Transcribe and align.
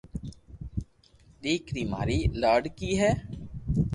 ديڪري 1.43 1.83
ماري 1.93 2.19
لاڌڪي 2.41 2.91
ھي 3.01 3.11